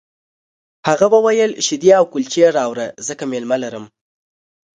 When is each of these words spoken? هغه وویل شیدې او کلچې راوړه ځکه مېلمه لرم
هغه 0.87 1.05
وویل 1.15 1.51
شیدې 1.65 1.91
او 1.99 2.05
کلچې 2.13 2.41
راوړه 2.57 2.87
ځکه 3.07 3.23
مېلمه 3.31 3.57
لرم 3.63 3.85